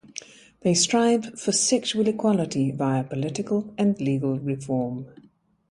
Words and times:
They 0.61 0.73
strive 0.73 1.39
for 1.39 1.51
sexual 1.51 2.07
equality 2.07 2.71
via 2.71 3.03
political 3.03 3.71
and 3.77 4.01
legal 4.01 4.39
reform. 4.39 5.05